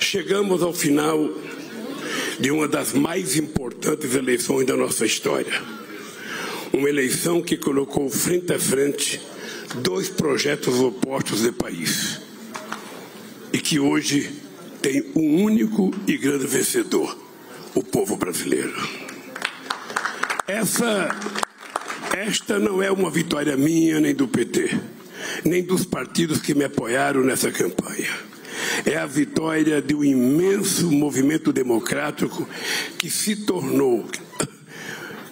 [0.00, 1.30] Chegamos ao final
[2.40, 5.62] de uma das mais importantes eleições da nossa história.
[6.72, 9.20] Uma eleição que colocou frente a frente
[9.76, 12.20] dois projetos opostos de país
[13.52, 14.32] e que hoje
[14.80, 17.16] tem um único e grande vencedor:
[17.74, 18.74] o povo brasileiro.
[20.48, 21.14] Essa,
[22.16, 24.80] esta não é uma vitória minha nem do PT,
[25.44, 28.29] nem dos partidos que me apoiaram nessa campanha
[28.84, 32.48] é a vitória de um imenso movimento democrático
[32.98, 34.06] que se tornou,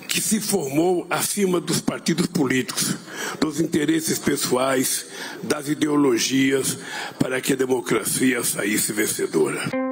[0.08, 2.96] que se formou acima dos partidos políticos,
[3.40, 5.06] dos interesses pessoais,
[5.42, 6.78] das ideologias,
[7.18, 9.87] para que a democracia saísse vencedora.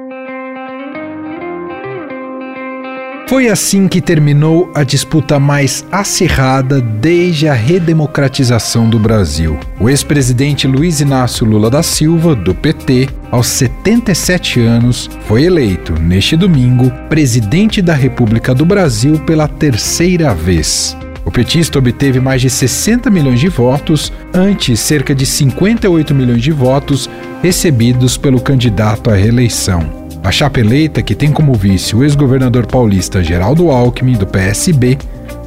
[3.27, 9.59] Foi assim que terminou a disputa mais acirrada desde a redemocratização do Brasil.
[9.81, 16.37] O ex-presidente Luiz Inácio Lula da Silva, do PT, aos 77 anos, foi eleito, neste
[16.37, 20.95] domingo, presidente da República do Brasil pela terceira vez.
[21.25, 26.53] O petista obteve mais de 60 milhões de votos, ante cerca de 58 milhões de
[26.53, 27.09] votos
[27.43, 29.96] recebidos pelo candidato à reeleição.
[30.27, 34.97] A chapa eleita, que tem como vice o ex-governador paulista Geraldo Alckmin, do PSB,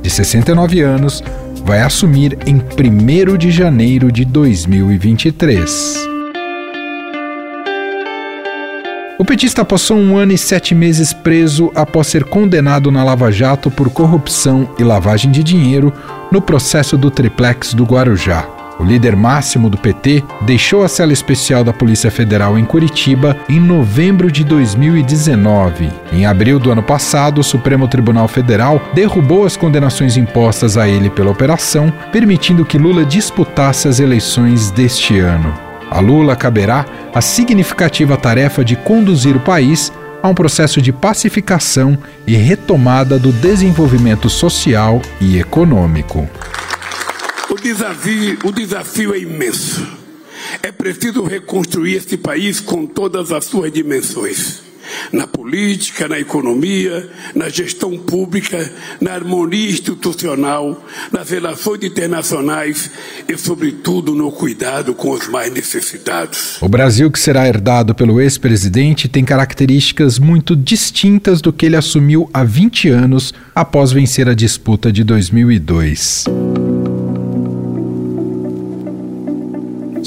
[0.01, 1.23] de 69 anos,
[1.67, 6.09] vai assumir em 1 de janeiro de 2023.
[9.19, 13.71] O petista passou um ano e sete meses preso após ser condenado na Lava Jato
[13.71, 15.93] por corrupção e lavagem de dinheiro
[16.33, 18.60] no processo do triplex do Guarujá.
[18.81, 23.61] O líder máximo do PT deixou a cela especial da Polícia Federal em Curitiba em
[23.61, 25.91] novembro de 2019.
[26.11, 31.11] Em abril do ano passado, o Supremo Tribunal Federal derrubou as condenações impostas a ele
[31.11, 35.53] pela operação, permitindo que Lula disputasse as eleições deste ano.
[35.91, 39.93] A Lula caberá a significativa tarefa de conduzir o país
[40.23, 46.27] a um processo de pacificação e retomada do desenvolvimento social e econômico.
[47.51, 49.85] O desafio, o desafio é imenso.
[50.63, 54.61] É preciso reconstruir este país com todas as suas dimensões.
[55.13, 62.91] Na política, na economia, na gestão pública, na harmonia institucional, nas relações internacionais
[63.29, 66.57] e, sobretudo, no cuidado com os mais necessitados.
[66.61, 72.31] O Brasil que será herdado pelo ex-presidente tem características muito distintas do que ele assumiu
[72.33, 76.27] há 20 anos após vencer a disputa de 2002.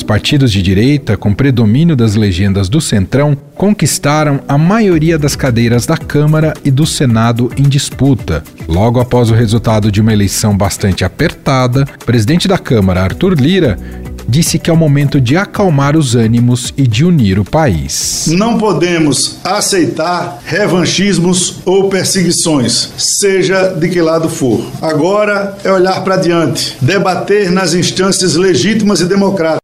[0.04, 5.86] Os partidos de direita, com predomínio das legendas do Centrão, conquistaram a maioria das cadeiras
[5.86, 8.44] da Câmara e do Senado em disputa.
[8.68, 13.80] Logo após o resultado de uma eleição bastante apertada, o presidente da Câmara, Arthur Lira,
[14.28, 18.26] disse que é o momento de acalmar os ânimos e de unir o país.
[18.28, 24.66] Não podemos aceitar revanchismos ou perseguições, seja de que lado for.
[24.82, 29.63] Agora é olhar para diante, debater nas instâncias legítimas e democráticas,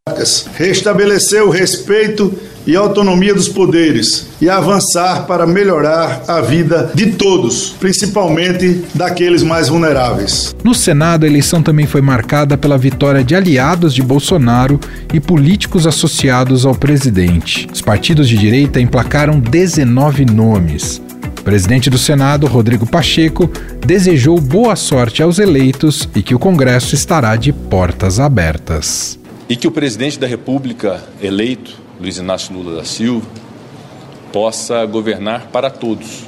[0.56, 2.34] restabelecer o respeito
[2.70, 9.70] e autonomia dos poderes e avançar para melhorar a vida de todos, principalmente daqueles mais
[9.70, 10.56] vulneráveis.
[10.64, 14.80] No Senado, a eleição também foi marcada pela vitória de aliados de Bolsonaro
[15.14, 17.68] e políticos associados ao presidente.
[17.74, 21.02] Os partidos de direita emplacaram 19 nomes.
[21.40, 23.50] O presidente do Senado, Rodrigo Pacheco,
[23.84, 29.19] desejou boa sorte aos eleitos e que o Congresso estará de portas abertas.
[29.50, 33.28] E que o presidente da República eleito Luiz Inácio Lula da Silva,
[34.32, 36.24] possa governar para todos.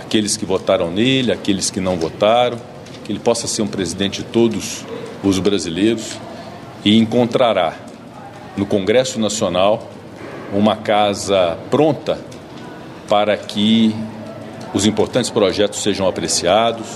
[0.00, 2.58] Aqueles que votaram nele, aqueles que não votaram,
[3.04, 4.84] que ele possa ser um presidente de todos
[5.22, 6.18] os brasileiros
[6.84, 7.74] e encontrará
[8.56, 9.88] no Congresso Nacional
[10.52, 12.18] uma casa pronta
[13.08, 13.94] para que
[14.74, 16.86] os importantes projetos sejam apreciados,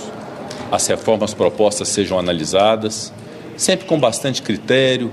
[0.69, 3.13] as reformas propostas sejam analisadas,
[3.61, 5.11] sempre com bastante critério,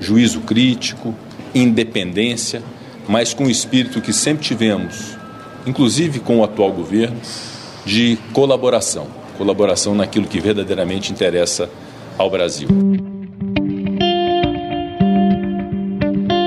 [0.00, 1.14] juízo crítico,
[1.54, 2.62] independência,
[3.06, 5.18] mas com o espírito que sempre tivemos,
[5.66, 7.20] inclusive com o atual governo,
[7.84, 11.70] de colaboração colaboração naquilo que verdadeiramente interessa
[12.18, 12.68] ao Brasil.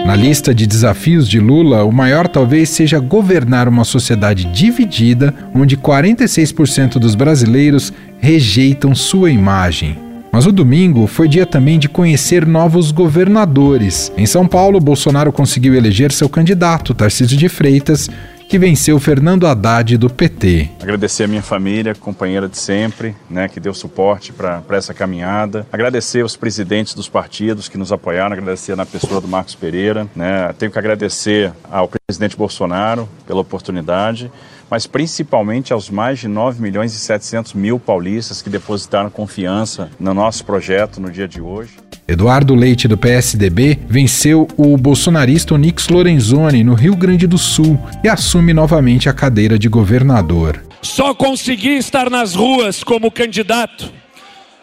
[0.06, 5.76] Na lista de desafios de Lula, o maior talvez seja governar uma sociedade dividida, onde
[5.76, 10.13] 46% dos brasileiros rejeitam sua imagem.
[10.34, 14.12] Mas o domingo foi dia também de conhecer novos governadores.
[14.18, 18.10] Em São Paulo, Bolsonaro conseguiu eleger seu candidato, Tarcísio de Freitas,
[18.50, 20.72] que venceu Fernando Haddad do PT.
[20.82, 25.68] Agradecer a minha família, companheira de sempre, né, que deu suporte para essa caminhada.
[25.72, 30.52] Agradecer aos presidentes dos partidos que nos apoiaram, agradecer na pessoa do Marcos Pereira, né.
[30.58, 34.32] Tenho que agradecer ao presidente Bolsonaro pela oportunidade
[34.74, 40.16] mas principalmente aos mais de 9 milhões e 700 mil paulistas que depositaram confiança no
[40.16, 41.74] nosso projeto no dia de hoje.
[42.08, 48.10] Eduardo Leite, do PSDB, venceu o bolsonarista Onix Lorenzoni no Rio Grande do Sul e
[48.10, 50.66] assume novamente a cadeira de governador.
[50.82, 53.94] Só consegui estar nas ruas como candidato,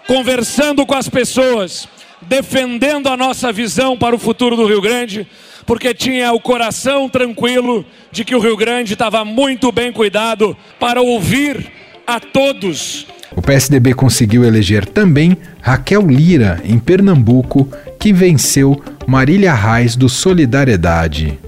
[0.09, 1.89] conversando com as pessoas,
[2.23, 5.25] defendendo a nossa visão para o futuro do Rio Grande,
[5.67, 11.01] porque tinha o coração tranquilo de que o Rio Grande estava muito bem cuidado para
[11.01, 11.71] ouvir
[12.07, 13.07] a todos.
[13.37, 17.69] O PSDB conseguiu eleger também Raquel Lira, em Pernambuco,
[17.99, 21.39] que venceu Marília Reis do Solidariedade.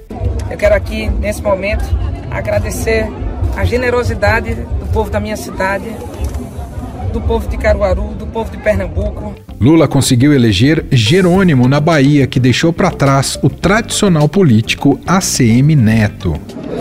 [0.50, 1.84] Eu quero aqui, nesse momento,
[2.30, 3.08] agradecer
[3.56, 5.84] a generosidade do povo da minha cidade,
[7.12, 9.34] do povo de Caruaru, do povo de Pernambuco.
[9.60, 16.34] Lula conseguiu eleger Jerônimo na Bahia, que deixou para trás o tradicional político ACM Neto.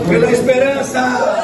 [0.08, 1.42] Pela esperança!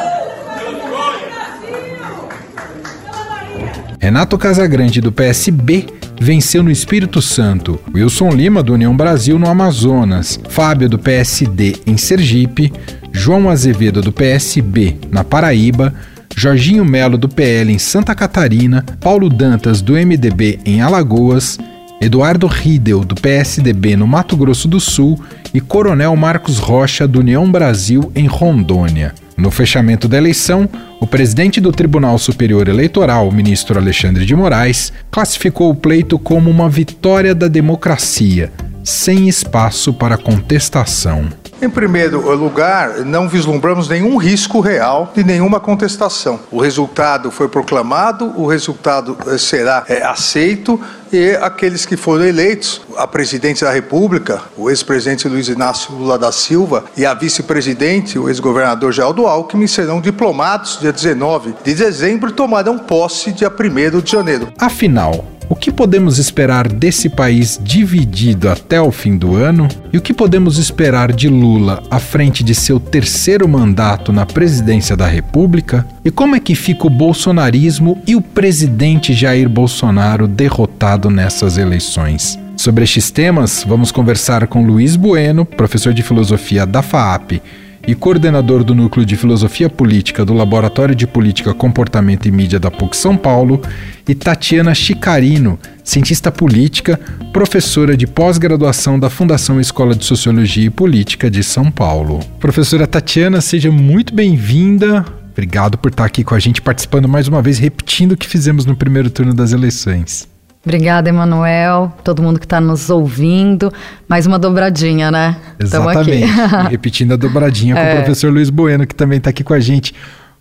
[4.00, 5.86] Renato Casagrande, do PSB,
[6.20, 11.96] venceu no Espírito Santo, Wilson Lima, do União Brasil, no Amazonas, Fábio, do PSD, em
[11.96, 12.72] Sergipe,
[13.12, 15.92] João Azevedo, do PSB, na Paraíba,
[16.38, 21.58] Jorginho Melo, do PL, em Santa Catarina, Paulo Dantas, do MDB, em Alagoas,
[22.00, 25.20] Eduardo Riedel, do PSDB, no Mato Grosso do Sul,
[25.52, 29.12] e Coronel Marcos Rocha, do União Brasil, em Rondônia.
[29.36, 30.68] No fechamento da eleição,
[31.00, 36.70] o presidente do Tribunal Superior Eleitoral, ministro Alexandre de Moraes, classificou o pleito como uma
[36.70, 38.52] vitória da democracia,
[38.84, 41.26] sem espaço para contestação.
[41.60, 46.38] Em primeiro lugar, não vislumbramos nenhum risco real de nenhuma contestação.
[46.52, 50.80] O resultado foi proclamado, o resultado eh, será é, aceito
[51.12, 56.30] e aqueles que foram eleitos, a presidente da República, o ex-presidente Luiz Inácio Lula da
[56.30, 62.32] Silva e a vice-presidente, o ex-governador Geraldo Alckmin, serão diplomados dia 19 de dezembro e
[62.32, 64.52] tomarão posse dia 1 de janeiro.
[64.58, 69.66] Afinal, o que podemos esperar desse país dividido até o fim do ano?
[69.92, 74.94] E o que podemos esperar de Lula à frente de seu terceiro mandato na presidência
[74.94, 75.86] da República?
[76.04, 82.38] E como é que fica o bolsonarismo e o presidente Jair Bolsonaro derrotado nessas eleições?
[82.54, 87.40] Sobre estes temas, vamos conversar com Luiz Bueno, professor de filosofia da FAAP
[87.88, 92.70] e coordenador do Núcleo de Filosofia Política do Laboratório de Política, Comportamento e Mídia da
[92.70, 93.62] PUC São Paulo,
[94.06, 97.00] e Tatiana Chicarino, cientista política,
[97.32, 102.20] professora de pós-graduação da Fundação Escola de Sociologia e Política de São Paulo.
[102.38, 105.02] Professora Tatiana, seja muito bem-vinda.
[105.32, 108.66] Obrigado por estar aqui com a gente, participando mais uma vez, repetindo o que fizemos
[108.66, 110.28] no primeiro turno das eleições.
[110.64, 113.72] Obrigada, Emanuel, todo mundo que está nos ouvindo.
[114.08, 115.36] Mais uma dobradinha, né?
[115.58, 116.26] Exatamente.
[116.68, 117.76] Repetindo a dobradinha é.
[117.76, 117.96] com o é.
[118.02, 119.94] professor Luiz Bueno, que também está aqui com a gente.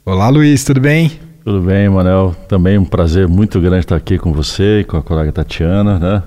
[0.04, 1.12] Olá, Luiz, tudo bem?
[1.44, 2.36] Tudo bem, Emanuel.
[2.50, 6.24] Também um prazer muito grande estar aqui com você e com a colega Tatiana, né?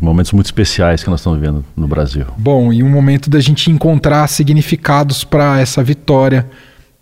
[0.00, 2.26] Momentos muito especiais que nós estamos vivendo no Brasil.
[2.38, 6.46] Bom, e um momento da gente encontrar significados para essa vitória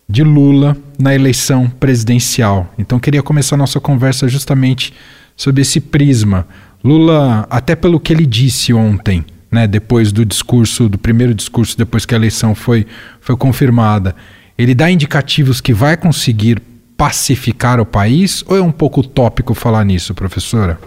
[0.08, 2.72] de Lula na eleição presidencial.
[2.78, 4.94] Então, queria começar a nossa conversa justamente
[5.40, 6.46] sob esse prisma.
[6.84, 12.04] Lula, até pelo que ele disse ontem, né, depois do discurso, do primeiro discurso, depois
[12.04, 12.86] que a eleição foi,
[13.22, 14.14] foi confirmada,
[14.58, 16.60] ele dá indicativos que vai conseguir
[16.94, 20.78] pacificar o país ou é um pouco utópico falar nisso, professora?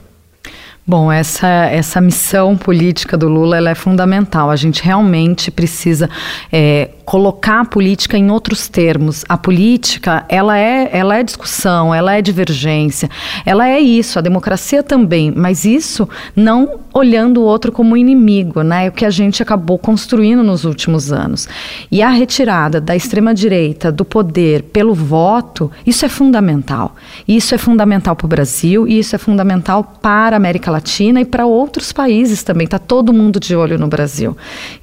[0.86, 4.50] Bom, essa, essa missão política do Lula é fundamental.
[4.50, 6.10] A gente realmente precisa
[6.52, 9.24] é, colocar a política em outros termos.
[9.30, 13.10] A política, ela é, ela é discussão, ela é divergência,
[13.46, 18.88] ela é isso, a democracia também, mas isso não olhando o outro como inimigo, né?
[18.88, 21.48] É o que a gente acabou construindo nos últimos anos.
[21.90, 26.96] E a retirada da extrema-direita do poder pelo voto, isso é fundamental.
[27.26, 31.26] Isso é fundamental para o Brasil e isso é fundamental para a América Latina e
[31.26, 32.66] para outros países também.
[32.66, 34.36] Está todo mundo de olho no Brasil.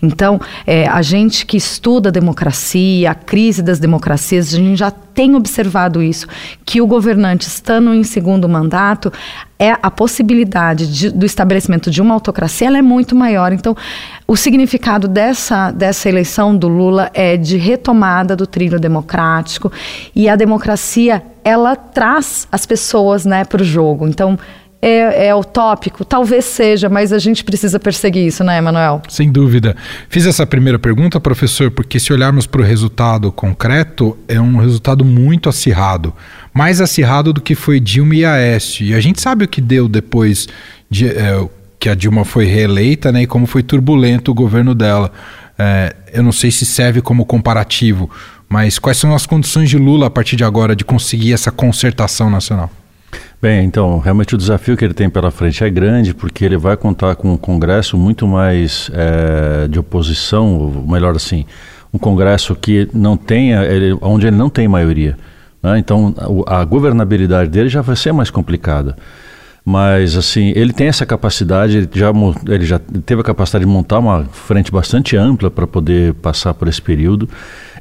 [0.03, 4.91] Então, é, a gente que estuda a democracia, a crise das democracias, a gente já
[4.91, 6.27] tem observado isso,
[6.65, 9.13] que o governante estando em segundo mandato,
[9.59, 13.53] é a possibilidade de, do estabelecimento de uma autocracia ela é muito maior.
[13.53, 13.77] Então,
[14.27, 19.71] o significado dessa, dessa eleição do Lula é de retomada do trilho democrático
[20.17, 24.09] e a democracia ela traz as pessoas né, para o jogo.
[24.09, 24.39] Então,
[24.83, 26.05] é, é utópico?
[26.05, 29.03] Talvez seja, mas a gente precisa perseguir isso, né, Emanuel?
[29.09, 29.77] Sem dúvida.
[30.09, 35.05] Fiz essa primeira pergunta, professor, porque se olharmos para o resultado concreto, é um resultado
[35.05, 36.15] muito acirrado.
[36.55, 38.87] Mais acirrado do que foi Dilma e Aécio.
[38.87, 40.49] E a gente sabe o que deu depois
[40.89, 41.47] de, é,
[41.79, 45.13] que a Dilma foi reeleita né, e como foi turbulento o governo dela.
[45.59, 48.11] É, eu não sei se serve como comparativo,
[48.49, 52.31] mas quais são as condições de Lula a partir de agora de conseguir essa concertação
[52.31, 52.71] nacional?
[53.43, 56.77] Bem, então, realmente o desafio que ele tem pela frente é grande, porque ele vai
[56.77, 61.47] contar com um Congresso muito mais é, de oposição, ou melhor assim,
[61.91, 65.17] um Congresso que não tenha, ele, onde ele não tem maioria.
[65.63, 65.79] Né?
[65.79, 66.15] Então,
[66.47, 68.95] a, a governabilidade dele já vai ser mais complicada.
[69.65, 72.11] Mas, assim, ele tem essa capacidade, ele já,
[72.47, 76.69] ele já teve a capacidade de montar uma frente bastante ampla para poder passar por
[76.69, 77.27] esse período.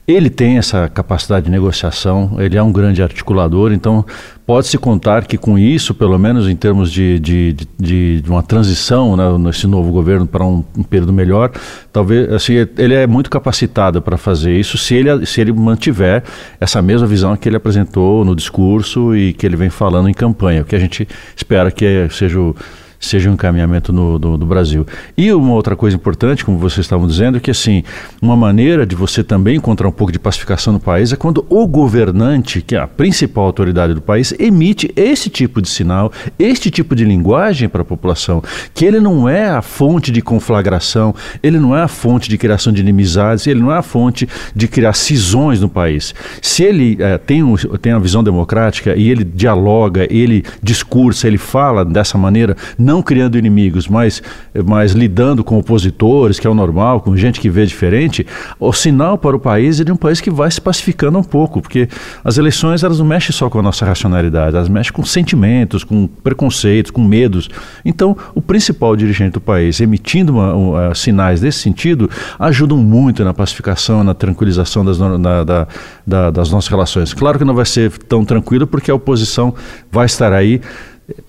[0.10, 4.04] Ele tem essa capacidade de negociação, ele é um grande articulador, então
[4.44, 9.16] pode-se contar que com isso, pelo menos em termos de, de, de, de uma transição
[9.16, 11.52] né, nesse novo governo para um, um, período melhor,
[11.94, 16.24] talvez assim, ele é muito capacitado para fazer isso se ele, se ele mantiver
[16.60, 20.64] essa mesma visão que ele apresentou no discurso e que ele vem falando em campanha,
[20.64, 22.56] o que a gente espera que seja o
[23.00, 24.86] seja um encaminhamento no, do, do, Brasil.
[25.18, 27.84] E uma outra coisa importante, como vocês estavam dizendo, é que assim,
[28.22, 31.66] uma maneira de você também encontrar um pouco de pacificação no país é quando o
[31.66, 36.96] governante, que é a principal autoridade do país, emite esse tipo de sinal, este tipo
[36.96, 41.76] de linguagem para a população, que ele não é a fonte de conflagração, ele não
[41.76, 45.62] é a fonte de criação de inimizades, ele não é a fonte de criar cisões
[45.62, 46.14] no país.
[46.42, 51.38] Se ele é, tem, um, tem uma visão democrática e ele dialoga, ele discursa, ele
[51.38, 52.56] fala dessa maneira,
[52.90, 54.20] não criando inimigos, mas,
[54.66, 58.26] mas lidando com opositores, que é o normal, com gente que vê diferente,
[58.60, 61.62] o sinal para o país é de um país que vai se pacificando um pouco,
[61.62, 61.88] porque
[62.24, 66.08] as eleições elas não mexem só com a nossa racionalidade, elas mexem com sentimentos, com
[66.08, 67.48] preconceitos, com medos.
[67.86, 73.36] Então, o principal dirigente do país emitindo uma, uma, sinais desse sentido ajudam muito na
[73.36, 75.68] pacificação, na tranquilização das, na, da,
[76.08, 77.14] da, das nossas relações.
[77.14, 79.54] Claro que não vai ser tão tranquilo porque a oposição
[79.92, 80.60] vai estar aí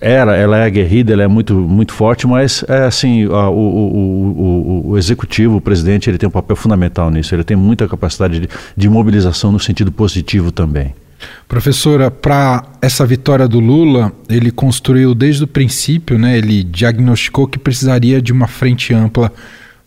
[0.00, 4.90] era, ela é aguerrida, ela é muito, muito forte, mas é assim, o, o, o,
[4.90, 7.34] o, executivo, o presidente, ele tem um papel fundamental nisso.
[7.34, 10.94] Ele tem muita capacidade de, de mobilização no sentido positivo também.
[11.46, 16.38] Professora, para essa vitória do Lula, ele construiu desde o princípio, né?
[16.38, 19.32] Ele diagnosticou que precisaria de uma frente ampla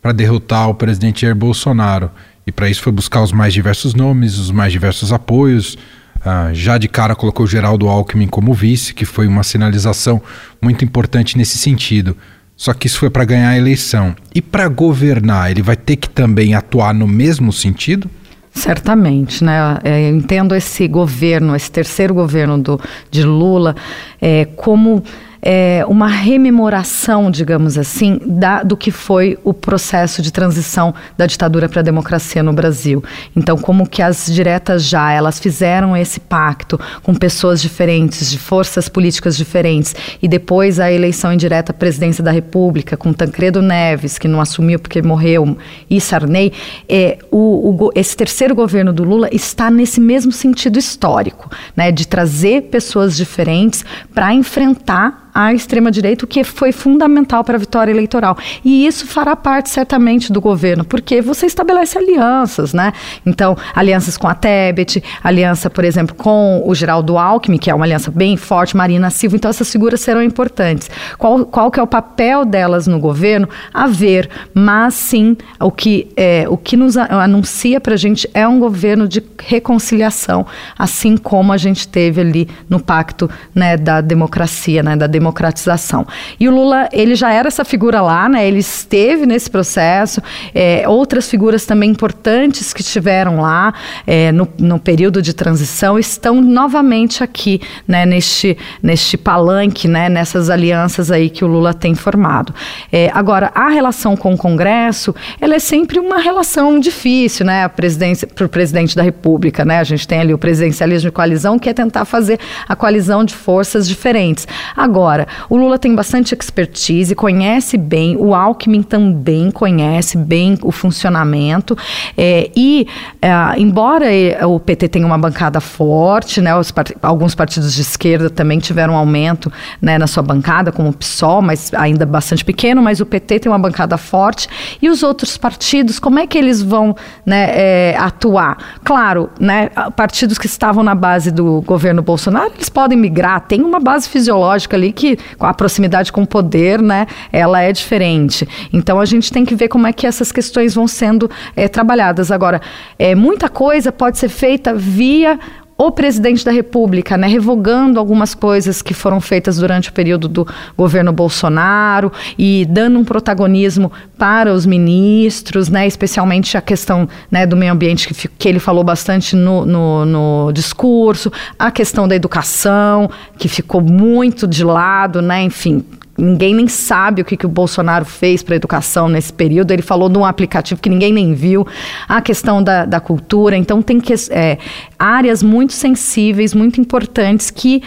[0.01, 2.11] para derrotar o presidente Jair Bolsonaro.
[2.45, 5.77] E para isso foi buscar os mais diversos nomes, os mais diversos apoios,
[6.25, 10.21] ah, já de cara colocou Geraldo Alckmin como vice, que foi uma sinalização
[10.61, 12.15] muito importante nesse sentido.
[12.55, 14.15] Só que isso foi para ganhar a eleição.
[14.33, 18.09] E para governar, ele vai ter que também atuar no mesmo sentido?
[18.53, 19.79] Certamente, né?
[19.83, 23.75] É, eu entendo esse governo, esse terceiro governo do, de Lula,
[24.21, 25.03] é, como
[25.45, 31.67] é, uma rememoração, digamos assim, da, do que foi o processo de transição da ditadura
[31.67, 33.03] para a democracia no Brasil.
[33.35, 38.87] Então, como que as diretas já, elas fizeram esse pacto com pessoas diferentes, de forças
[38.87, 44.29] políticas diferentes, e depois a eleição indireta à presidência da República, com Tancredo Neves, que
[44.29, 45.57] não assumiu porque morreu,
[45.89, 46.53] e Sarney,
[46.87, 52.07] é, o, o, esse terceiro governo do Lula está nesse mesmo sentido histórico, né, de
[52.07, 53.83] trazer pessoas diferentes
[54.13, 58.37] para enfrentar à extrema-direita, o que foi fundamental para a vitória eleitoral.
[58.63, 62.93] E isso fará parte certamente do governo, porque você estabelece alianças, né?
[63.25, 67.85] Então, alianças com a Tebet, aliança, por exemplo, com o Geraldo Alckmin, que é uma
[67.85, 69.35] aliança bem forte, Marina Silva.
[69.35, 70.89] Então, essas figuras serão importantes.
[71.17, 73.49] Qual, qual que é o papel delas no governo?
[73.73, 78.47] A ver, mas sim, o que, é, o que nos anuncia para a gente é
[78.47, 80.45] um governo de reconciliação,
[80.77, 86.05] assim como a gente teve ali no pacto né, da democracia, né, da democracia democratização.
[86.37, 88.45] E o Lula, ele já era essa figura lá, né?
[88.45, 90.21] Ele esteve nesse processo.
[90.53, 93.73] É, outras figuras também importantes que estiveram lá
[94.05, 98.05] é, no, no período de transição estão novamente aqui, né?
[98.05, 100.09] Neste, neste palanque, né?
[100.09, 102.53] Nessas alianças aí que o Lula tem formado.
[102.91, 107.67] É, agora, a relação com o Congresso, ela é sempre uma relação difícil, né?
[107.69, 109.79] Para o presidente da República, né?
[109.79, 113.33] A gente tem ali o presidencialismo de coalizão, que é tentar fazer a coalizão de
[113.33, 114.47] forças diferentes.
[114.75, 120.71] Agora, Agora, o Lula tem bastante expertise, conhece bem, o Alckmin também conhece bem o
[120.71, 121.77] funcionamento.
[122.17, 122.87] É, e,
[123.21, 124.07] é, embora
[124.47, 128.97] o PT tenha uma bancada forte, né, part alguns partidos de esquerda também tiveram um
[128.97, 133.41] aumento né, na sua bancada, como o PSOL, mas ainda bastante pequeno, mas o PT
[133.41, 134.47] tem uma bancada forte.
[134.81, 138.57] E os outros partidos, como é que eles vão né, é, atuar?
[138.83, 143.79] Claro, né, partidos que estavam na base do governo Bolsonaro, eles podem migrar, tem uma
[143.79, 148.47] base fisiológica ali que que a proximidade com o poder, né, ela é diferente.
[148.71, 152.31] Então a gente tem que ver como é que essas questões vão sendo é, trabalhadas.
[152.31, 152.61] Agora,
[152.97, 155.37] é, muita coisa pode ser feita via
[155.87, 160.47] o presidente da República, né, revogando algumas coisas que foram feitas durante o período do
[160.77, 167.57] governo Bolsonaro e dando um protagonismo para os ministros, né, especialmente a questão né, do
[167.57, 173.09] meio ambiente que, que ele falou bastante no, no, no, discurso, a questão da educação
[173.37, 175.83] que ficou muito de lado, né, enfim,
[176.17, 179.71] ninguém nem sabe o que, que o Bolsonaro fez para a educação nesse período.
[179.71, 181.65] Ele falou de um aplicativo que ninguém nem viu,
[182.07, 183.57] a questão da, da cultura.
[183.57, 184.57] Então, tem que, é,
[184.97, 187.81] áreas muito sensíveis, muito importantes que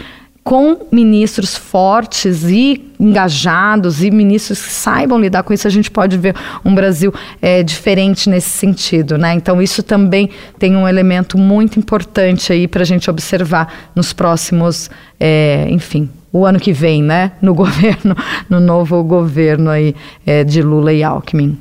[0.47, 6.17] com ministros fortes e engajados e ministros que saibam lidar com isso, a gente pode
[6.17, 7.13] ver um Brasil
[7.43, 9.35] é, diferente nesse sentido, né?
[9.35, 14.89] Então isso também tem um elemento muito importante aí para a gente observar nos próximos,
[15.19, 17.33] é, enfim, o ano que vem, né?
[17.43, 18.17] No governo,
[18.49, 21.59] no novo governo aí é, de Lula e Alckmin.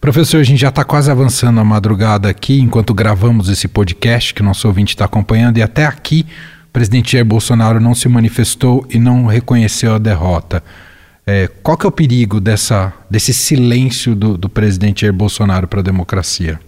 [0.00, 4.40] Professor, a gente já está quase avançando a madrugada aqui, enquanto gravamos esse podcast que
[4.40, 6.24] o nosso ouvinte está acompanhando, e até aqui
[6.72, 10.62] presidente Jair Bolsonaro não se manifestou e não reconheceu a derrota.
[11.26, 15.80] É, qual que é o perigo dessa, desse silêncio do, do presidente Jair Bolsonaro para
[15.80, 16.58] a democracia?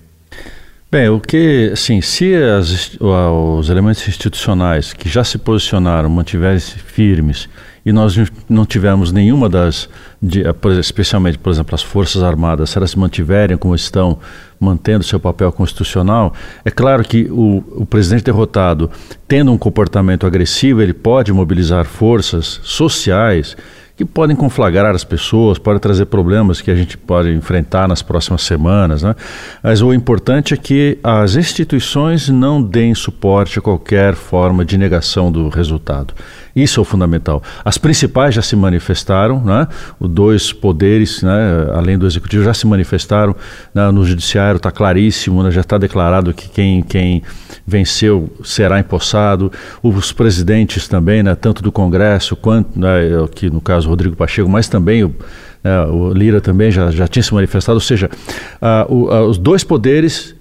[0.93, 7.49] Bem, o que, assim, se as, os elementos institucionais que já se posicionaram mantiverem firmes
[7.83, 8.15] e nós
[8.47, 9.89] não tivermos nenhuma das,
[10.23, 14.19] de, eh, especialmente, por exemplo, as Forças Armadas, se elas se mantiverem como estão,
[14.61, 18.91] mantendo seu papel constitucional, é claro que o, o presidente derrotado,
[19.27, 23.57] tendo um comportamento agressivo, ele pode mobilizar forças sociais
[23.97, 28.43] que podem conflagrar as pessoas, podem trazer problemas que a gente pode enfrentar nas próximas
[28.43, 29.03] semanas.
[29.03, 29.15] Né?
[29.63, 35.31] Mas o importante é que as instituições não deem suporte a qualquer forma de negação
[35.31, 36.15] do resultado.
[36.55, 37.43] Isso é o fundamental.
[37.65, 39.69] As principais já se manifestaram, né?
[39.99, 41.69] os dois poderes, né?
[41.75, 43.35] além do executivo, já se manifestaram.
[43.75, 43.91] Né?
[43.91, 45.51] No judiciário está claríssimo, né?
[45.51, 47.23] já está declarado que quem, quem
[47.66, 49.52] venceu será empossado.
[49.83, 51.35] Os presidentes também, né?
[51.35, 52.88] tanto do Congresso quanto, né?
[53.35, 55.14] que no caso Rodrigo Pacheco, mas também o,
[55.62, 55.81] né?
[55.87, 57.76] o Lira também já, já tinha se manifestado.
[57.76, 58.11] Ou seja,
[58.61, 60.35] uh, o, uh, os dois poderes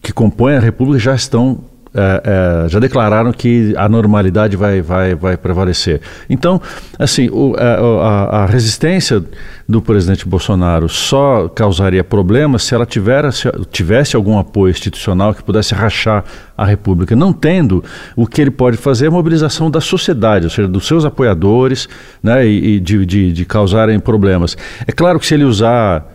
[0.00, 1.64] que compõem a República já estão
[1.94, 6.00] é, é, já declararam que a normalidade vai, vai, vai prevalecer.
[6.28, 6.60] Então,
[6.98, 9.22] assim, o, é, a, a, resistência
[9.68, 15.42] do presidente Bolsonaro só causaria problemas se ela tiver, se tivesse algum apoio institucional que
[15.42, 16.24] pudesse rachar
[16.56, 17.14] a República.
[17.14, 17.84] Não tendo,
[18.16, 21.88] o que ele pode fazer é a mobilização da sociedade, ou seja, dos seus apoiadores,
[22.22, 24.56] né, e, e de, de, de, causarem problemas.
[24.86, 26.06] É claro que se ele usar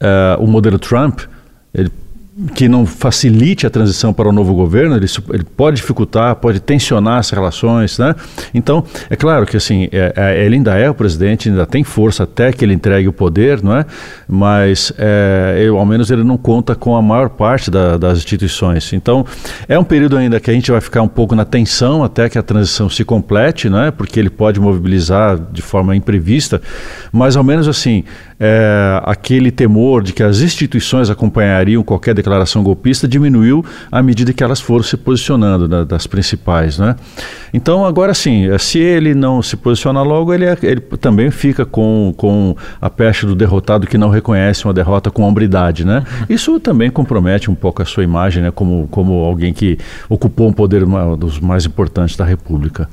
[0.00, 1.20] uh, o modelo Trump,
[1.74, 1.90] ele
[2.54, 7.18] que não facilite a transição para o novo governo, ele, ele, pode dificultar, pode tensionar
[7.18, 8.14] as relações, né?
[8.52, 12.24] Então, é claro que assim, é, é, ele ainda é o presidente, ainda tem força
[12.24, 13.86] até que ele entregue o poder, não é?
[14.28, 18.92] Mas, é, eu, ao menos, ele não conta com a maior parte da, das instituições.
[18.92, 19.24] Então,
[19.66, 22.36] é um período ainda que a gente vai ficar um pouco na tensão até que
[22.36, 23.90] a transição se complete, não é?
[23.90, 26.60] Porque ele pode mobilizar de forma imprevista,
[27.10, 28.04] mas ao menos assim,
[28.38, 32.25] é, aquele temor de que as instituições acompanhariam qualquer declaração
[32.62, 36.78] golpista diminuiu à medida que elas foram se posicionando da, das principais.
[36.78, 36.96] Né?
[37.52, 41.64] Então, agora sim, é, se ele não se posicionar logo, ele, é, ele também fica
[41.64, 45.84] com, com a peste do derrotado que não reconhece uma derrota com hombridade.
[45.84, 46.04] Né?
[46.28, 50.52] Isso também compromete um pouco a sua imagem né, como, como alguém que ocupou um
[50.52, 50.84] poder
[51.16, 52.88] dos mais importantes da República.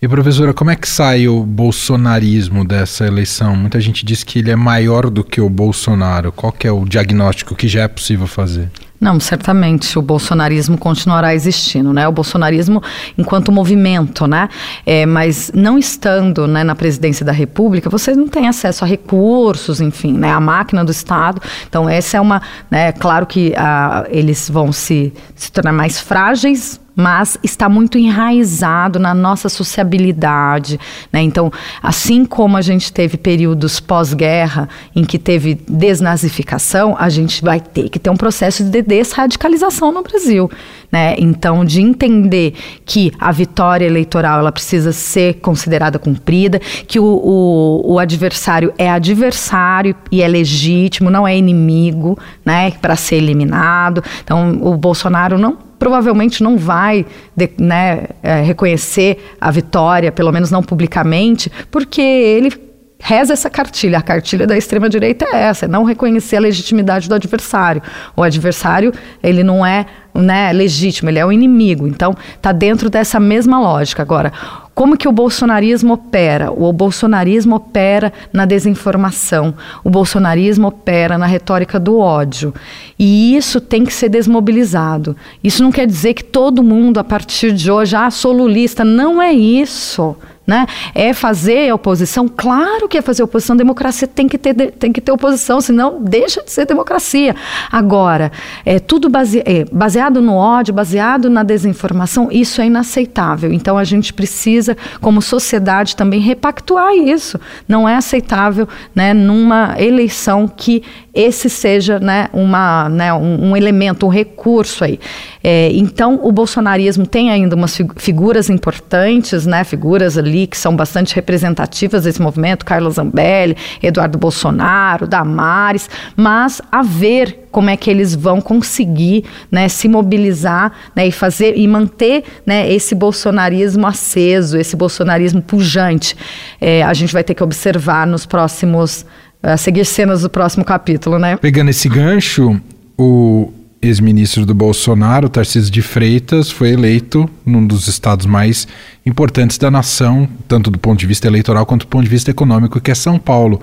[0.00, 3.56] E professora, como é que sai o bolsonarismo dessa eleição?
[3.56, 6.30] Muita gente diz que ele é maior do que o Bolsonaro.
[6.30, 8.70] Qual que é o diagnóstico que já é possível fazer?
[9.00, 12.06] Não, certamente o bolsonarismo continuará existindo, né?
[12.06, 12.82] O bolsonarismo
[13.16, 14.50] enquanto movimento, né?
[14.84, 19.80] É, mas não estando né, na presidência da República, você não tem acesso a recursos,
[19.80, 20.30] enfim, né?
[20.30, 21.40] A máquina do Estado.
[21.66, 22.92] Então, essa é uma, né?
[22.92, 29.12] Claro que ah, eles vão se, se tornar mais frágeis, mas está muito enraizado na
[29.12, 30.80] nossa sociabilidade.
[31.12, 31.20] Né?
[31.20, 37.60] Então, assim como a gente teve períodos pós-guerra em que teve desnazificação, a gente vai
[37.60, 40.50] ter que ter um processo de desradicalização no Brasil.
[40.90, 41.16] Né?
[41.18, 42.54] Então, de entender
[42.86, 48.88] que a vitória eleitoral ela precisa ser considerada cumprida, que o, o, o adversário é
[48.88, 54.02] adversário e é legítimo, não é inimigo né, para ser eliminado.
[54.22, 60.50] Então, o Bolsonaro não provavelmente não vai de, né, é, reconhecer a vitória, pelo menos
[60.50, 62.65] não publicamente, porque ele
[62.98, 63.98] reza essa cartilha.
[63.98, 67.82] A cartilha da extrema-direita é essa, é não reconhecer a legitimidade do adversário.
[68.16, 71.86] O adversário, ele não é né, legítimo, ele é o inimigo.
[71.86, 74.02] Então, está dentro dessa mesma lógica.
[74.02, 74.32] Agora,
[74.74, 76.50] como que o bolsonarismo opera?
[76.50, 79.54] O bolsonarismo opera na desinformação,
[79.84, 82.54] o bolsonarismo opera na retórica do ódio.
[82.98, 85.16] E isso tem que ser desmobilizado.
[85.44, 88.84] Isso não quer dizer que todo mundo, a partir de hoje, ah, sou lulista.
[88.84, 90.16] Não é isso.
[90.46, 90.64] Né?
[90.94, 92.28] É fazer oposição?
[92.28, 93.56] Claro que é fazer oposição.
[93.56, 97.34] Democracia tem que ter, tem que ter oposição, senão deixa de ser democracia.
[97.70, 98.30] Agora,
[98.64, 103.52] é tudo base, é, baseado no ódio, baseado na desinformação, isso é inaceitável.
[103.52, 107.40] Então a gente precisa, como sociedade, também repactuar isso.
[107.66, 110.82] Não é aceitável né, numa eleição que
[111.12, 115.00] esse seja né, uma, né, um, um elemento, um recurso aí.
[115.42, 121.14] É, então, o bolsonarismo tem ainda umas figuras importantes, né, figuras ali que são bastante
[121.14, 128.12] representativas desse movimento, Carlos Zambelli, Eduardo Bolsonaro, Damares, mas a ver como é que eles
[128.12, 134.74] vão conseguir né, se mobilizar né, e fazer e manter né, esse bolsonarismo aceso, esse
[134.74, 136.16] bolsonarismo pujante.
[136.60, 139.06] É, a gente vai ter que observar nos próximos
[139.42, 141.36] a seguir cenas do próximo capítulo, né?
[141.36, 142.60] Pegando esse gancho,
[142.98, 148.66] o ex-ministro do Bolsonaro, Tarcísio de Freitas, foi eleito num dos estados mais
[149.04, 152.80] importantes da nação, tanto do ponto de vista eleitoral quanto do ponto de vista econômico,
[152.80, 153.60] que é São Paulo.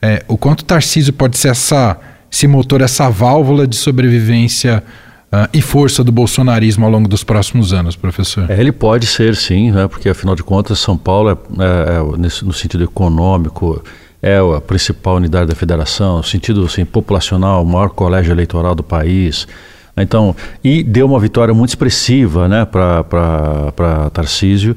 [0.00, 1.98] É, o quanto Tarcísio pode ser essa,
[2.30, 4.82] esse motor, essa válvula de sobrevivência
[5.30, 8.50] Uh, e força do bolsonarismo ao longo dos próximos anos, professor?
[8.50, 12.16] É, ele pode ser, sim, né, porque afinal de contas São Paulo, é, é, é
[12.16, 13.84] nesse, no sentido econômico,
[14.22, 19.46] é a principal unidade da federação, sentido assim, populacional, o maior colégio eleitoral do país.
[19.96, 24.76] Então, e deu uma vitória muito expressiva né, para Tarcísio.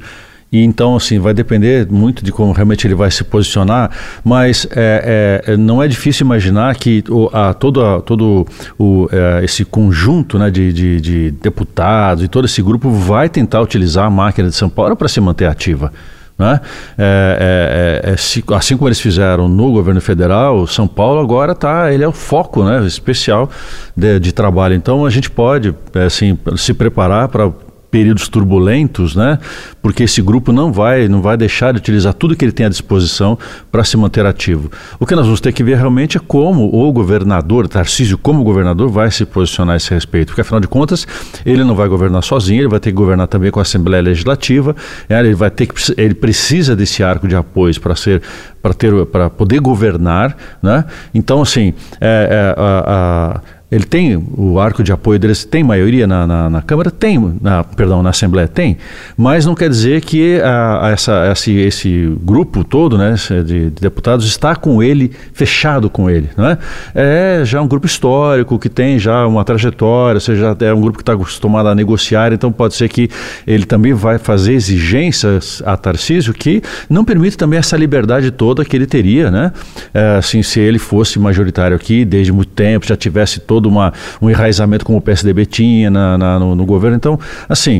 [0.51, 3.89] E então, assim, vai depender muito de como realmente ele vai se posicionar,
[4.21, 8.45] mas é, é, não é difícil imaginar que o, a, todo, a, todo
[8.77, 13.61] o, é, esse conjunto né, de, de, de deputados e todo esse grupo vai tentar
[13.61, 15.93] utilizar a máquina de São Paulo para se manter ativa.
[16.41, 16.59] Né?
[16.97, 21.93] É, é, é, é assim como eles fizeram no governo federal, São Paulo agora tá,
[21.93, 23.47] ele é o foco né, especial
[23.95, 24.73] de, de trabalho.
[24.73, 27.51] Então a gente pode é, assim, se preparar para
[27.91, 29.37] períodos turbulentos, né?
[29.81, 32.69] Porque esse grupo não vai, não vai deixar de utilizar tudo que ele tem à
[32.69, 33.37] disposição
[33.69, 34.71] para se manter ativo.
[34.97, 38.89] O que nós vamos ter que ver realmente é como o governador, Tarcísio, como governador,
[38.89, 40.27] vai se posicionar a esse respeito.
[40.27, 41.05] Porque afinal de contas,
[41.45, 44.73] ele não vai governar sozinho, ele vai ter que governar também com a Assembleia Legislativa.
[45.09, 45.19] Né?
[45.19, 48.21] Ele vai ter que, ele precisa desse arco de apoios para ser,
[48.61, 50.85] para ter, para poder governar, né?
[51.13, 56.05] Então assim, é, é, a, a ele tem o arco de apoio deles, tem maioria
[56.05, 56.91] na, na, na, Câmara?
[56.91, 58.77] Tem, na, perdão, na Assembleia tem,
[59.15, 63.69] mas não quer dizer que a, a essa, esse, esse grupo todo né, de, de,
[63.69, 66.29] deputados está com ele, fechado com ele.
[66.35, 66.57] Não é?
[66.93, 70.97] é já um grupo histórico que tem já uma trajetória, ou seja, é um grupo
[70.97, 73.09] que está acostumado a negociar, então pode ser que
[73.47, 78.75] ele também vai fazer exigências a Tarcísio que não permite também essa liberdade toda que
[78.75, 79.53] ele teria, né?
[79.93, 83.93] É, assim, se ele fosse majoritário aqui desde muito tempo, já tivesse todo todo uma,
[84.19, 86.97] um enraizamento como o PSDB tinha na, na, no, no, governo.
[86.97, 87.79] Então, assim,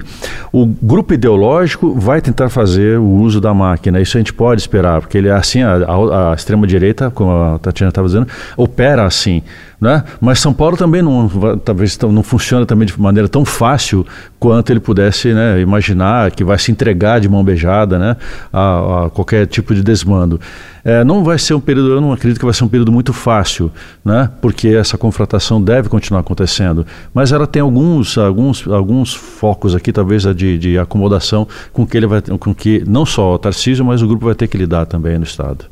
[0.52, 4.00] o grupo ideológico vai tentar fazer o uso da máquina.
[4.00, 7.60] Isso a gente pode esperar, porque ele é assim, a, a, a extrema-direita, como a
[7.60, 9.42] Tatiana estava dizendo, opera assim.
[9.80, 10.04] Né?
[10.20, 11.28] Mas São Paulo também não,
[11.66, 14.06] talvez não funciona também de maneira tão fácil
[14.40, 18.16] quanto ele pudesse né, imaginar que vai se entregar de mão beijada né,
[18.54, 20.40] a, a qualquer tipo de desmando.
[20.84, 23.14] É, não vai ser um período, eu não acredito que vai ser um período muito
[23.14, 23.72] fácil,
[24.04, 29.92] né, porque essa confrontação deve continuar acontecendo, mas ela tem alguns, alguns, alguns focos aqui,
[29.92, 34.02] talvez de, de acomodação com que ele vai, com que não só o Tarcísio, mas
[34.02, 35.66] o grupo vai ter que lidar também no estado.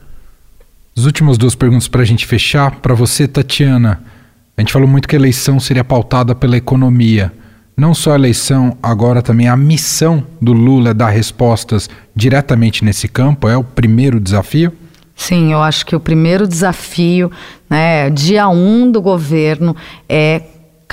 [0.96, 2.72] As últimas duas perguntas para a gente fechar.
[2.82, 4.02] Para você, Tatiana,
[4.58, 7.32] a gente falou muito que a eleição seria pautada pela economia.
[7.78, 13.08] Não só a eleição, agora também a missão do Lula é dar respostas diretamente nesse
[13.08, 13.48] campo.
[13.48, 14.74] É o primeiro desafio?
[15.20, 17.30] Sim, eu acho que o primeiro desafio,
[17.70, 19.76] né, dia um do governo,
[20.08, 20.44] é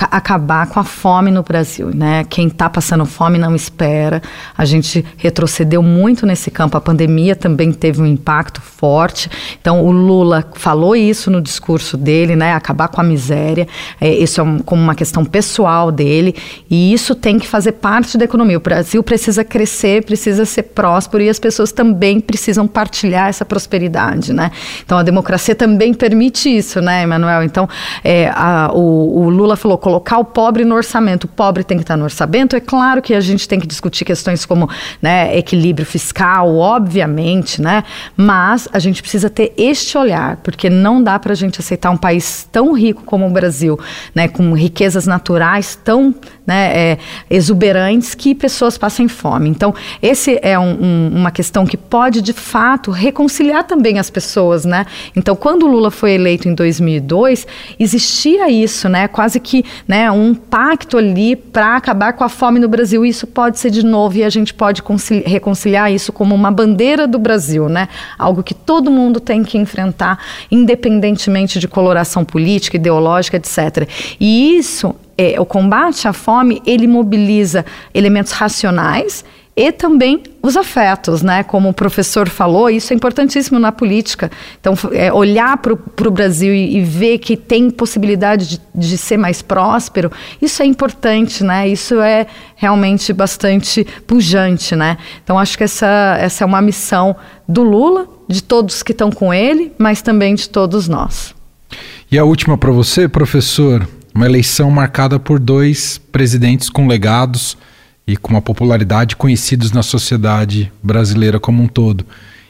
[0.05, 2.23] acabar com a fome no Brasil, né?
[2.29, 4.21] Quem está passando fome não espera.
[4.55, 6.77] A gente retrocedeu muito nesse campo.
[6.77, 9.27] A pandemia também teve um impacto forte.
[9.59, 12.53] Então o Lula falou isso no discurso dele, né?
[12.53, 13.67] Acabar com a miséria.
[13.99, 16.35] É, isso é um, como uma questão pessoal dele
[16.69, 18.57] e isso tem que fazer parte da economia.
[18.57, 24.31] O Brasil precisa crescer, precisa ser próspero e as pessoas também precisam partilhar essa prosperidade,
[24.31, 24.51] né?
[24.85, 27.41] Então a democracia também permite isso, né, Emanuel?
[27.41, 27.67] Então
[28.03, 31.23] é, a, o, o Lula falou colocar o pobre no orçamento.
[31.23, 32.57] O pobre tem que estar no orçamento.
[32.57, 34.69] É claro que a gente tem que discutir questões como
[35.01, 37.85] né, equilíbrio fiscal, obviamente, né?
[38.17, 41.95] Mas a gente precisa ter este olhar, porque não dá para a gente aceitar um
[41.95, 43.79] país tão rico como o Brasil,
[44.13, 46.13] né, com riquezas naturais tão
[46.45, 46.97] né, é,
[47.29, 49.49] exuberantes que pessoas passem fome.
[49.49, 54.65] Então, esse é um, um, uma questão que pode, de fato, reconciliar também as pessoas,
[54.65, 54.85] né?
[55.15, 57.47] Então, quando o Lula foi eleito em 2002,
[57.79, 59.07] existia isso, né?
[59.09, 63.05] Quase que né, um pacto ali para acabar com a fome no Brasil.
[63.05, 64.81] Isso pode ser de novo e a gente pode
[65.25, 67.89] reconciliar isso como uma bandeira do Brasil, né?
[68.17, 73.87] Algo que todo mundo tem que enfrentar, independentemente de coloração política, ideológica, etc.
[74.19, 79.25] E isso é, o combate à fome, ele mobiliza elementos racionais
[79.57, 81.41] e também os afetos, né?
[81.41, 84.29] Como o professor falou, isso é importantíssimo na política.
[84.61, 89.17] Então, é, olhar para o Brasil e, e, ver que tem possibilidade de, de, ser
[89.17, 91.67] mais próspero, isso é importante, né?
[91.67, 94.95] Isso é realmente bastante pujante, né?
[95.23, 97.15] Então, acho que essa, essa é uma missão
[97.49, 101.33] do Lula, de todos que estão com ele, mas também de todos nós.
[102.11, 103.87] E a última para você, professor.
[104.13, 107.57] Uma eleição marcada por dois presidentes com legados
[108.07, 112.05] e com uma popularidade conhecidos na sociedade brasileira como um todo.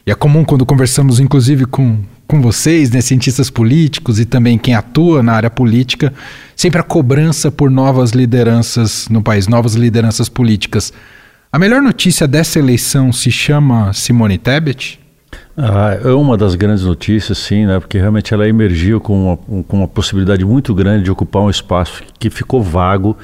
[0.05, 4.75] E é comum quando conversamos, inclusive, com, com vocês, né, cientistas políticos e também quem
[4.75, 6.13] atua na área política,
[6.55, 10.93] sempre a cobrança por novas lideranças no país, novas lideranças políticas.
[11.51, 14.99] A melhor notícia dessa eleição se chama Simone Tebet?
[15.57, 17.79] Ah, é uma das grandes notícias, sim, né?
[17.79, 22.03] Porque realmente ela emergiu com uma, com uma possibilidade muito grande de ocupar um espaço
[22.19, 23.17] que ficou vago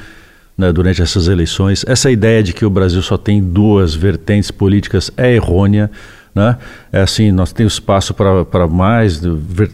[0.58, 1.84] né, durante essas eleições.
[1.88, 5.90] Essa ideia de que o Brasil só tem duas vertentes políticas é errônea.
[6.34, 6.58] Né?
[6.92, 9.22] É assim, nós temos espaço para mais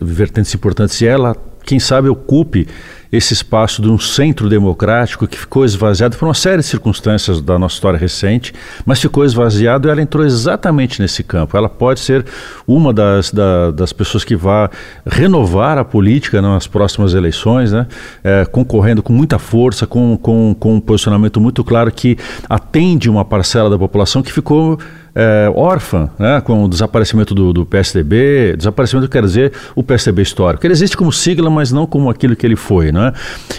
[0.01, 1.35] vertentes importantes e ela,
[1.69, 2.67] quem sabe, ocupe
[3.12, 7.60] esse espaço de um centro democrático que ficou esvaziado por uma série de circunstâncias da
[7.60, 8.53] nossa história recente,
[8.84, 11.55] mas ficou esvaziado e ela entrou exatamente nesse campo.
[11.55, 12.25] Ela pode ser
[12.67, 14.67] uma das, da, das pessoas que vai
[15.05, 17.86] renovar a política nas próximas eleições, né?
[18.23, 22.17] É, concorrendo com muita força, com, com, com um posicionamento muito claro que
[22.49, 24.79] atende uma parcela da população que ficou
[25.15, 30.65] é, órfã, né, com o desaparecimento do, do, PSDB, desaparecimento quer dizer o PSDB histórico.
[30.65, 32.91] Ele existe como sigla, mas não como aquilo que ele foi.
[32.91, 33.13] Né?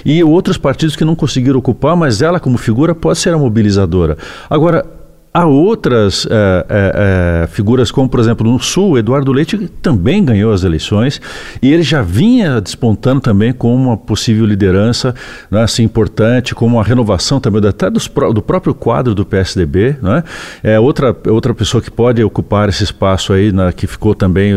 [0.04, 4.16] E outros partidos que não conseguiram ocupar, mas ela como figura pode ser a mobilizadora.
[4.48, 4.99] Agora,
[5.33, 10.53] Há outras é, é, é, figuras, como por exemplo no Sul, Eduardo Leite também ganhou
[10.53, 11.21] as eleições
[11.62, 15.14] e ele já vinha despontando também como uma possível liderança
[15.49, 19.97] né, assim, importante, como uma renovação também até dos, do próprio quadro do PSDB.
[20.03, 20.25] Né?
[20.64, 24.53] É outra, outra pessoa que pode ocupar esse espaço aí, né, que ficou também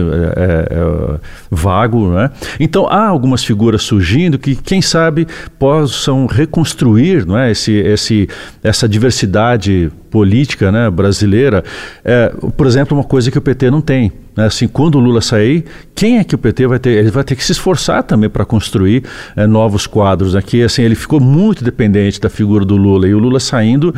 [1.52, 2.10] vago.
[2.10, 2.32] Né?
[2.60, 5.28] Então há algumas figuras surgindo que, quem sabe,
[5.60, 8.28] possam reconstruir não é, esse, esse,
[8.64, 11.64] essa diversidade política né, brasileira,
[12.06, 14.12] é, por exemplo, uma coisa que o PT não tem.
[14.36, 14.46] Né?
[14.46, 16.92] Assim, quando o Lula sair, quem é que o PT vai ter?
[16.92, 19.04] Ele vai ter que se esforçar também para construir
[19.36, 20.36] é, novos quadros.
[20.36, 20.66] Aqui, né?
[20.66, 23.92] assim, ele ficou muito dependente da figura do Lula e o Lula saindo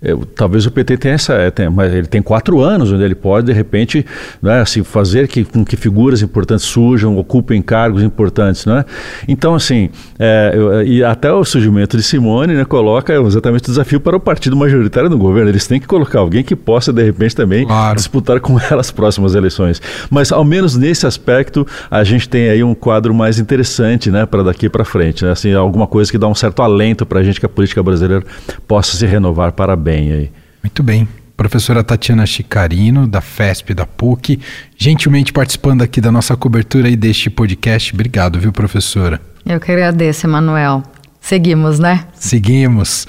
[0.00, 3.14] eu, talvez o PT tenha essa, é, tenha, mas ele tem quatro anos onde ele
[3.14, 4.06] pode de repente,
[4.40, 8.84] né, assim, fazer que, com que figuras importantes surjam, ocupem cargos importantes, né?
[9.26, 14.00] Então assim, é, eu, e até o surgimento de Simone, né, coloca exatamente o desafio
[14.00, 15.50] para o partido majoritário no governo.
[15.50, 17.96] Eles têm que colocar alguém que possa de repente também claro.
[17.96, 19.82] disputar com ela as próximas eleições.
[20.10, 24.42] Mas ao menos nesse aspecto a gente tem aí um quadro mais interessante, né, para
[24.44, 25.32] daqui para frente, né?
[25.32, 28.24] Assim, alguma coisa que dá um certo alento para a gente que a política brasileira
[28.66, 30.30] possa se renovar para bem aí.
[30.62, 31.08] Muito bem.
[31.34, 34.38] Professora Tatiana Chicarino, da FESP da PUC,
[34.76, 37.94] gentilmente participando aqui da nossa cobertura e deste podcast.
[37.94, 39.18] Obrigado, viu, professora?
[39.46, 40.82] Eu que agradeço, Emanuel.
[41.20, 42.04] Seguimos, né?
[42.12, 43.06] Seguimos.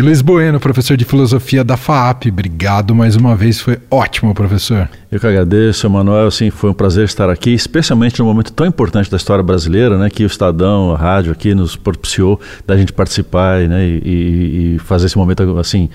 [0.00, 4.88] E Luiz Bueno, professor de filosofia da FAAP, obrigado mais uma vez, foi ótimo, professor.
[5.12, 9.10] Eu que agradeço, Emanuel, assim, foi um prazer estar aqui, especialmente num momento tão importante
[9.10, 13.60] da história brasileira, né, que o Estadão, a rádio aqui nos propiciou da gente participar
[13.68, 15.90] né, e, e fazer esse momento, assim,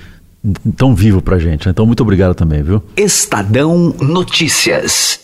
[0.77, 1.65] tão vivo pra gente.
[1.65, 1.71] Né?
[1.71, 2.83] Então, muito obrigado também, viu?
[2.95, 5.19] Estadão Notícias.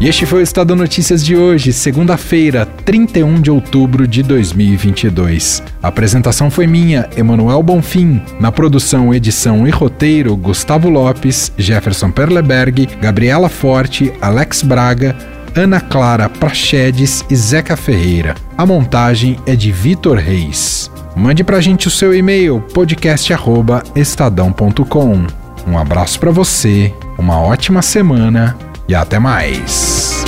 [0.00, 5.60] E este foi o Estadão Notícias de hoje, segunda-feira, 31 de outubro de 2022.
[5.82, 8.22] A apresentação foi minha, Emanuel Bonfim.
[8.38, 15.16] Na produção, edição e roteiro, Gustavo Lopes, Jefferson Perleberg, Gabriela Forte, Alex Braga,
[15.52, 18.36] Ana Clara Prachedes e Zeca Ferreira.
[18.56, 20.88] A montagem é de Vitor Reis.
[21.16, 25.26] Mande pra gente o seu e-mail podcast@estadão.com.
[25.66, 28.56] Um abraço para você, uma ótima semana
[28.88, 30.27] e até mais.